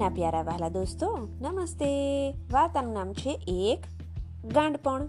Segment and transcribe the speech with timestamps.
[0.00, 1.06] મારા પ્યારા વાલા દોસ્તો
[1.40, 1.88] નમસ્તે
[2.52, 3.82] વાર્તાનું નામ છે એક
[4.54, 5.02] ગાંડપણ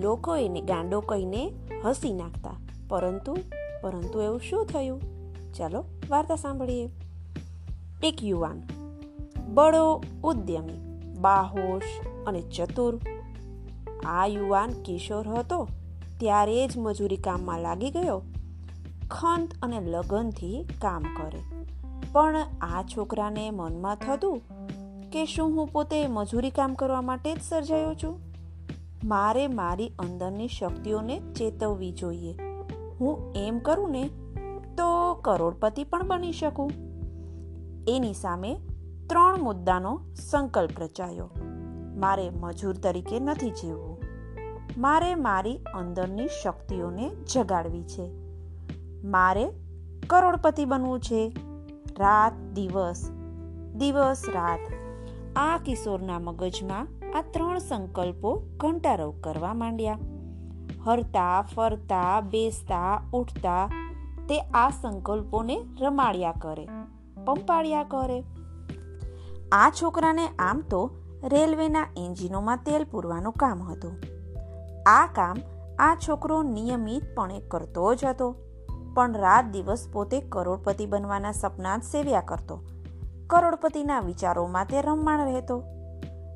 [0.00, 1.42] લોકો એને ગાંડો કહીને
[1.84, 2.54] હસી નાખતા
[2.88, 3.34] પરંતુ
[3.82, 5.04] પરંતુ એવું શું થયું
[5.52, 6.88] ચાલો વાર્તા સાંભળીએ
[8.02, 8.64] એક યુવાન
[9.48, 9.84] બડો
[10.24, 10.80] ઉદ્યમી
[11.20, 11.92] બાહોશ
[12.26, 12.94] અને ચતુર
[14.06, 15.62] આ યુવાન કિશોર હતો
[16.20, 18.20] ત્યારે જ મજૂરી કામમાં લાગી ગયો
[19.10, 21.42] ખંત અને લગનથી કામ કરે
[22.12, 24.42] પણ આ છોકરાને મનમાં થતું
[25.10, 28.20] કે શું હું પોતે મજૂરી કામ કરવા માટે જ સર્જાયો છું?
[29.04, 32.36] મારે મારી અંદરની શક્તિઓને ચેતવવી જોઈએ.
[33.00, 34.10] હું એમ કરું ને,
[34.76, 36.72] તો કરોડપતિ પણ બની શકું.
[37.88, 38.54] એની સામે
[39.06, 40.00] ત્રણ મુદ્દાનો
[40.30, 41.30] સંકલ્પ રચાયો.
[41.96, 44.02] મારે મજૂર તરીકે નથી જીવવું.
[44.78, 48.12] મારે મારી અંદરની શક્તિઓને જગાડવી છે.
[49.04, 49.50] મારે
[50.06, 51.36] કરોડપતિ બનવું છે.
[51.98, 53.10] રાત દિવસ.
[53.74, 54.58] દિવસ રાત.
[55.36, 59.98] આ કિશોરના મગજમાં આ ત્રણ સંકલ્પો ઘંટારવ કરવા માંડ્યા.
[60.84, 63.70] હરતા, ફરતા, બેસતા, ઉઠતા
[64.28, 66.68] તે આ સંકલ્પોને રમાડ્યા કરે
[67.24, 68.24] પંપાડ્યા કરે.
[69.52, 70.90] આ છોકરાને આમ તો
[71.24, 73.92] રેલવેના એન્જિનોમાં તેલ પૂરવાનું કામ હતું.
[74.86, 75.36] આ કામ
[75.78, 78.36] આ છોકરો નિયમિતપણે કરતો જ હતો.
[78.94, 82.60] પણ રાત દિવસ પોતે કરોડપતિ બનવાના સપના જ સેવ્યા કરતો.
[83.26, 85.62] કરોડપતિના વિચારોમાં તે રમમાણ રહેતો.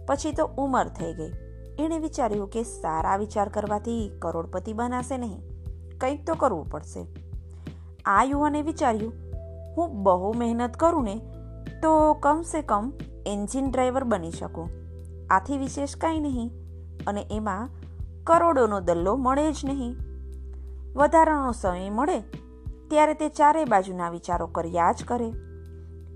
[0.06, 1.32] પછી તો ઉંમર થઈ ગઈ.
[1.78, 5.42] એણે વિચાર્યું કે સારા વિચાર કરવાથી કરોડપતિ બનાશે નહીં.
[5.98, 7.06] કંઈક તો કરવું પડશે.
[8.04, 9.12] આ યુવાને વિચાર્યું,
[9.76, 11.16] હું બહુ મહેનત કરું ને
[11.82, 12.92] તો કમસે કમ
[13.26, 14.70] એન્જિન ડ્રાઈવર બની શકું.
[15.30, 16.50] આથી વિશેષ કાંઈ નહીં.
[17.06, 17.68] અને એમાં
[18.24, 19.96] કરોડોનો દલ્લો મળે જ નહીં.
[20.96, 22.45] વધારાનો સમય મળે
[22.90, 25.32] ત્યારે તે ચારે બાજુના વિચારો કર્યા જ કરે.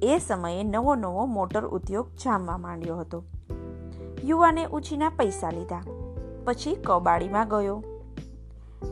[0.03, 3.25] એ સમયે નવો નવો મોટર ઉદ્યોગ જામવા માંડ્યો હતો.
[4.25, 5.83] યુવાને ઉછીના પૈસા લીધા.
[6.45, 7.85] પછી કબાડીમાં ગયો.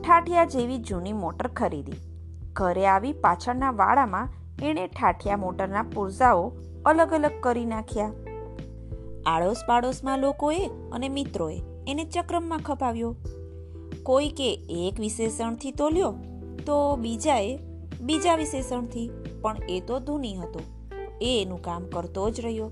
[0.04, 1.92] ઠાઠિયા જેવી જૂની મોટર ખરીદી.
[2.52, 4.28] ઘરે આવી પાછળના વાડામાં
[4.62, 6.52] એણે ઠાઠિયા મોટરના પુરઝાઓ
[6.86, 8.12] અલગ અલગ કરી નાખ્યા.
[9.26, 13.16] આડોશ પાડોશમાં લોકોએ અને મિત્રોએ એને ચક્રમમાં ખપાવ્યો.
[14.02, 16.14] કોઈકે એક વિશેષણથી તોલ્યો
[16.66, 17.67] તો બીજાએ
[18.00, 19.10] બીજા વિશેષણથી
[19.42, 20.60] પણ એ તો ધૂની હતો.
[21.20, 22.70] એ એનું કામ કરતો જ રહ્યો.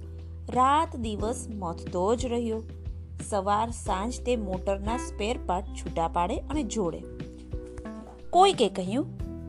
[0.51, 2.63] રાત દિવસ મથતો જ રહ્યો.
[3.29, 7.03] સવાર, સાંજ તે મોટરના સ્પેર પાર્ટ છૂટા પાડે અને જોડે.
[8.31, 9.07] કોઈ કે કહ્યું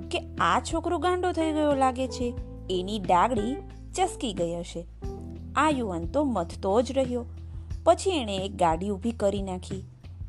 [0.10, 2.34] કે આ છોકરો ગાંડો થઈ ગયો લાગે છે.
[2.70, 3.56] એની ડાગડી
[3.96, 4.86] ચસકી ગઈ હશે.
[5.56, 7.26] આ યુવાન તો મથતો જ રહ્યો.
[7.84, 9.84] પછી એણે એક ગાડી ઊભી કરી નાખી.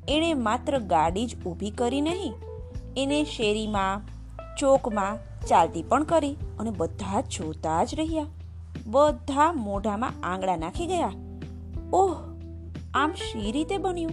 [0.09, 2.35] એણે માત્ર ગાડી જ ઊભી કરી નહીં,
[2.97, 4.18] એને શેરીમાં
[4.59, 8.25] ચોકમાં ચાલતી પણ કરી અને બધા જોતા જ રહ્યા.
[8.87, 11.11] બધા મોઢામાં આંગળા નાખી ગયા.
[11.93, 12.17] ઓહ,
[12.95, 14.13] આમ શી રીતે બન્યું?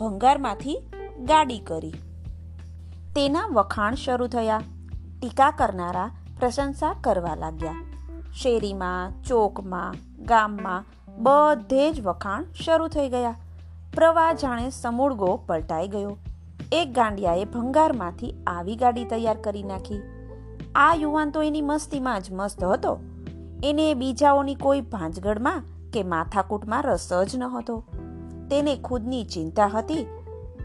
[0.00, 0.78] ભંગારમાંથી
[1.20, 1.90] ગાડી કરી.
[3.16, 4.60] તેના વખાણ શરૂ થયા.
[5.20, 6.10] ટીકા કરનારા
[6.40, 7.74] પ્રશંસા કરવા લાગ્યા.
[8.42, 9.94] શેરીમાં, ચોકમાં,
[10.24, 10.84] ગામમાં
[11.22, 13.34] બધે જ વખાણ શરૂ થઈ ગયા.
[13.94, 16.18] પ્રવાહ જાણે સમૂળગો પલટાઈ ગયો.
[16.72, 20.02] એક ગાંડિયાએ ભંગારમાંથી આવી ગાડી તૈયાર કરી નાખી.
[20.74, 22.98] આ યુવાન તો એની મસ્તીમાં જ મસ્ત હતો.
[23.64, 25.62] એને બીજાઓની કોઈ ભાંજગડમાં
[25.92, 27.84] કે માથાકૂટમાં રસ જ ન હતો
[28.50, 30.06] તેને ખુદની ચિંતા હતી.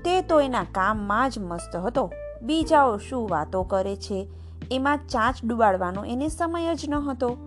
[0.05, 2.11] તે તો એના કામમાં જ મસ્ત હતો.
[2.41, 4.29] બીજાઓ શું વાતો કરે છે?
[4.71, 7.37] એમાં ચાંચ ડુબાડવાનો એને સમય જ ન હતો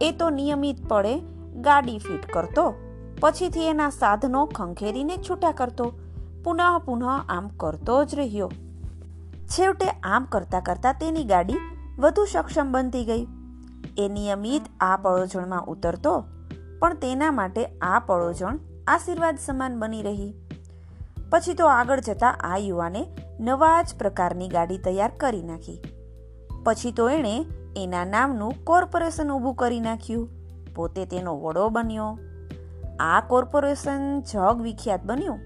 [0.00, 1.22] એ તો નિયમિતપણે
[1.60, 2.74] ગાડી ફિટ કરતો.
[3.20, 5.92] પછીથી એના સાધનો ખંખેરીને છૂટા કરતો.
[6.44, 8.50] પુનઃ પુનઃ આમ કરતો જ રહ્યો.
[9.46, 11.56] છેવટે આમ કરતા કરતા તેની ગાડી
[11.98, 13.26] વધુ સક્ષમ બનતી ગઈ.
[13.98, 16.24] એ નિયમિત આ પળોજણમાં ઉતરતો,
[16.78, 20.34] પણ તેના માટે આ પળોજણ આશીર્વાદ સમાન બની રહી.
[21.30, 23.06] પછી તો આગળ જતા આ યુવાને
[23.40, 25.82] નવા જ પ્રકારની ગાડી તૈયાર કરી નાખી.
[26.64, 30.28] પછી તો એણે એના નામનું કોર્પોરેશન ઊભું કરી નાખ્યું.
[30.74, 32.18] પોતે તેનો વડો બન્યો.
[33.00, 35.38] આ કોર્પોરેશન જગ વિખ્યાત બન્યું.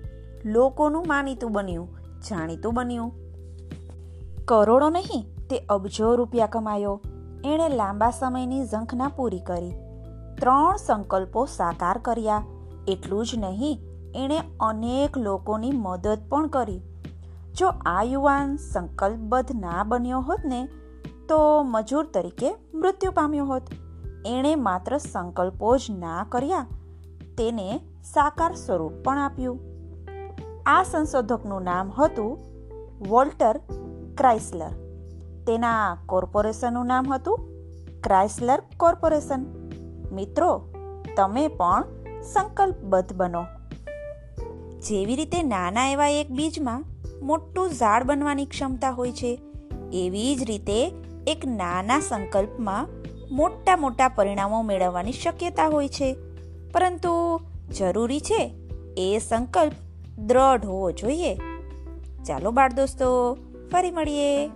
[0.45, 1.89] લોકોનું માનીતું બન્યું,
[2.21, 3.13] જાણીતું બન્યું.
[4.45, 7.01] કરોડો નહીં, તે અબજો રૂપિયા કમાયો.
[7.45, 9.71] એણે લાંબા સમયની ઝંખના પૂરી કરી.
[10.41, 12.45] ત્રણ સંકલ્પો સાકાર કર્યા.
[12.89, 13.81] એટલું જ નહીં,
[14.15, 16.81] એણે અનેક લોકોની મદદ પણ કરી.
[17.59, 20.69] જો આ યુવાન સંકલ્પબદ્ધ ના બન્યો હોત ને,
[21.29, 23.63] તો મજૂર તરીકે મૃત્યુ પામ્યો હોત.
[24.27, 26.67] એણે માત્ર સંકલ્પો જ ના કર્યા,
[27.39, 29.74] તેને સાકાર સ્વરૂપ પણ આપ્યું.
[30.67, 32.39] આ સંશોધકનું નામ હતું
[33.09, 33.61] વોલ્ટર
[34.19, 34.71] ક્રાઇસલર.
[35.47, 37.39] તેના કોર્પોરેશનનું નામ હતું
[38.01, 39.45] ક્રાઇસલર કોર્પોરેશન.
[40.13, 40.69] મિત્રો,
[41.17, 41.85] તમે પણ
[42.23, 43.45] સંકલ્પબદ્ધ બનો.
[44.81, 46.85] જેવી રીતે નાના એવા એક બીજમાં
[47.23, 49.41] મોટું ઝાડ બનવાની ક્ષમતા હોય છે,
[49.93, 50.93] એવી જ રીતે
[51.27, 52.89] એક નાના સંકલ્પમાં
[53.35, 56.17] મોટા મોટા પરિણામો મેળવવાની શક્યતા હોય છે.
[56.75, 57.41] પરંતુ
[57.79, 58.55] જરૂરી છે
[58.97, 59.73] એ સંકલ્પ
[60.19, 61.35] દ્રઢ હોવો જોઈએ.
[62.25, 63.35] ચાલો બાળ દોસ્તો
[63.73, 64.51] ફરી મળીએ.